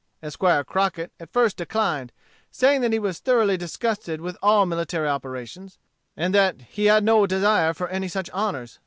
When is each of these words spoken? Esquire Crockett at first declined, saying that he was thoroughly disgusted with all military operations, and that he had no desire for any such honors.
Esquire 0.23 0.63
Crockett 0.63 1.11
at 1.19 1.31
first 1.31 1.57
declined, 1.57 2.11
saying 2.49 2.81
that 2.81 2.91
he 2.91 2.97
was 2.97 3.19
thoroughly 3.19 3.55
disgusted 3.55 4.19
with 4.19 4.35
all 4.41 4.65
military 4.65 5.07
operations, 5.07 5.77
and 6.17 6.33
that 6.33 6.59
he 6.63 6.85
had 6.85 7.03
no 7.03 7.27
desire 7.27 7.71
for 7.71 7.87
any 7.89 8.07
such 8.07 8.27
honors. 8.31 8.79